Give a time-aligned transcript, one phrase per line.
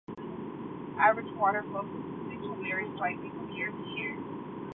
[0.97, 4.17] Average Water flow statistics will vary slightly from year to year.